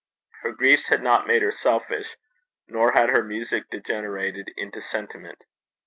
[0.41, 2.17] Her griefs had not made her selfish,
[2.67, 5.43] nor had her music degenerated into sentiment.